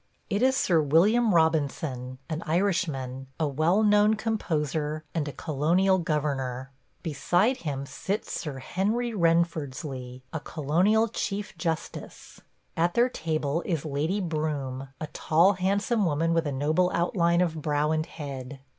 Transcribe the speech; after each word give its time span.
It 0.31 0.41
is 0.41 0.55
Sir 0.57 0.81
William 0.81 1.31
Robinson, 1.35 2.17
an 2.27 2.41
Irishman, 2.47 3.27
a 3.39 3.47
well 3.47 3.83
known 3.83 4.15
composer, 4.15 5.03
and 5.13 5.27
a 5.27 5.31
colonial 5.31 5.99
governor. 5.99 6.71
Beside 7.03 7.57
him 7.57 7.85
sits 7.85 8.31
Sir 8.31 8.57
Henry 8.57 9.13
Wrenfordsly, 9.13 10.23
a 10.33 10.39
colonial 10.39 11.07
chief 11.07 11.55
justice. 11.55 12.41
At 12.75 12.95
their 12.95 13.09
table 13.09 13.61
is 13.63 13.85
Lady 13.85 14.19
Broome, 14.19 14.87
a 14.99 15.05
tall, 15.13 15.53
handsome 15.53 16.03
woman 16.07 16.33
with 16.33 16.47
a 16.47 16.51
noble 16.51 16.89
outline 16.95 17.41
of 17.41 17.61
brow 17.61 17.91
and 17.91 18.07
head. 18.07 18.57